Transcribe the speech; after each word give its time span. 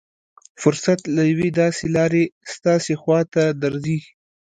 فرصت 0.61 0.99
له 1.15 1.23
يوې 1.31 1.49
داسې 1.61 1.85
لارې 1.95 2.23
ستاسې 2.53 2.93
خوا 3.01 3.19
ته 3.33 3.43
درځي. 3.63 3.99